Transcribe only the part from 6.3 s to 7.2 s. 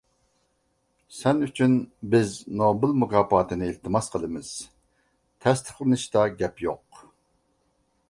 گەپ يوق.